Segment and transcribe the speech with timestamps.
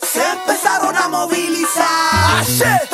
[0.00, 1.84] Se empezaron a movilizar.
[1.86, 2.88] Ah, ¡Ayer!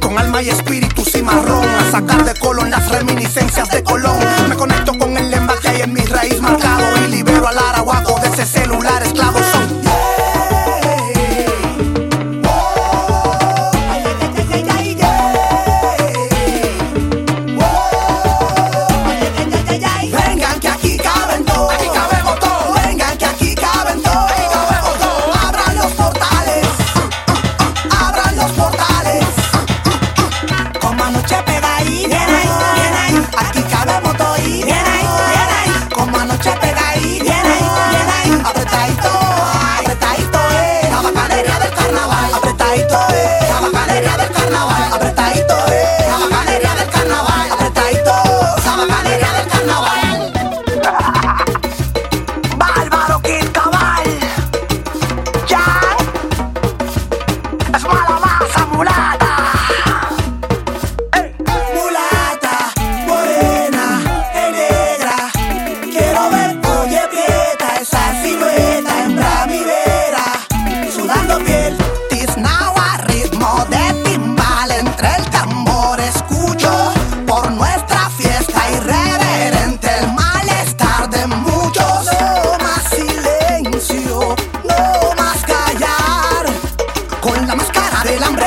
[0.00, 4.18] con alma y espíritu cimarrón, a sacar de Colón las reminiscencias de Colón.
[4.48, 5.23] Me conecto con el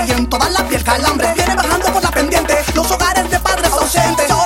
[0.05, 1.33] y en toda la piel calambre.
[1.33, 4.36] Viene bajando por la pendiente los hogares de padres ausentes.